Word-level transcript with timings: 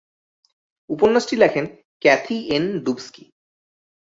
উপন্যাসটি 0.89 1.35
লেখেন 1.35 1.65
Kathy 2.01 2.37
N 2.55 2.63
ডুবস্কি। 2.85 3.23